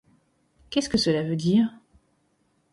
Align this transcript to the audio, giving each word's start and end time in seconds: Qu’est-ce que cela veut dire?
Qu’est-ce 0.71 0.89
que 0.89 0.97
cela 0.97 1.21
veut 1.21 1.35
dire? 1.35 1.71